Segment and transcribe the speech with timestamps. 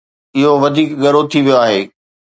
[0.37, 1.81] اهو وڌيڪ ڳرو ٿي ويو آهي.